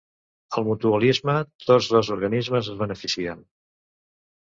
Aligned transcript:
Al 0.59 0.65
mutualisme, 0.69 1.35
tots 1.67 1.91
dos 1.93 2.11
organismes 2.17 2.73
es 2.75 2.83
beneficien. 2.83 3.49